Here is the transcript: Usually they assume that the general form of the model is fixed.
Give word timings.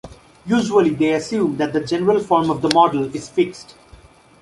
Usually 0.47 0.89
they 0.95 1.13
assume 1.13 1.57
that 1.57 1.73
the 1.73 1.85
general 1.85 2.19
form 2.21 2.49
of 2.49 2.63
the 2.63 2.71
model 2.73 3.15
is 3.15 3.29
fixed. 3.29 3.75